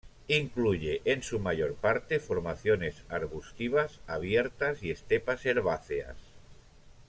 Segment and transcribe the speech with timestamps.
[0.29, 6.17] Incluye en su mayor parte formaciones arbustivas abiertas y estepas herbáceas.